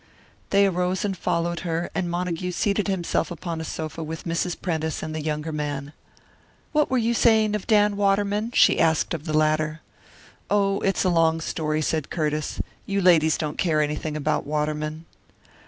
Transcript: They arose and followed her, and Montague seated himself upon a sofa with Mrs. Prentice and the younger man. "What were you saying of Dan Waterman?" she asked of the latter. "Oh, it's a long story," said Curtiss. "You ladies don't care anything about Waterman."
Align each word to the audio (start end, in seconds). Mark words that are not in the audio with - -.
They 0.49 0.65
arose 0.65 1.05
and 1.05 1.15
followed 1.15 1.59
her, 1.59 1.91
and 1.93 2.09
Montague 2.09 2.53
seated 2.53 2.87
himself 2.87 3.29
upon 3.29 3.61
a 3.61 3.63
sofa 3.63 4.01
with 4.01 4.23
Mrs. 4.23 4.59
Prentice 4.59 5.03
and 5.03 5.13
the 5.13 5.21
younger 5.21 5.51
man. 5.51 5.93
"What 6.71 6.89
were 6.89 6.97
you 6.97 7.13
saying 7.13 7.53
of 7.55 7.67
Dan 7.67 7.95
Waterman?" 7.95 8.49
she 8.55 8.79
asked 8.79 9.13
of 9.13 9.25
the 9.25 9.37
latter. 9.37 9.81
"Oh, 10.49 10.79
it's 10.79 11.03
a 11.03 11.09
long 11.09 11.39
story," 11.39 11.83
said 11.83 12.09
Curtiss. 12.09 12.59
"You 12.87 12.99
ladies 12.99 13.37
don't 13.37 13.59
care 13.59 13.79
anything 13.79 14.17
about 14.17 14.43
Waterman." 14.43 15.05